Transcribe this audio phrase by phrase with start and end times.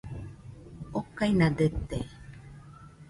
[0.99, 1.99] okaina dete